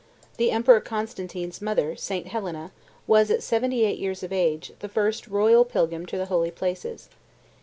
The 0.37 0.49
Emperor 0.49 0.81
Constantine's 0.81 1.61
mother, 1.61 1.95
St. 1.95 2.25
Helena, 2.29 2.71
was, 3.05 3.29
at 3.29 3.43
seventy 3.43 3.83
eight 3.83 3.99
years 3.99 4.23
of 4.23 4.33
age, 4.33 4.71
the 4.79 4.89
first 4.89 5.27
royal 5.27 5.63
pilgrim 5.63 6.07
to 6.07 6.17
the 6.17 6.25
holy 6.25 6.49
places. 6.49 7.07